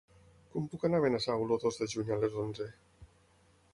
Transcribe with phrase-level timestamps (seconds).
[0.53, 2.67] Com puc anar a Benasau el dos de juny a les onze?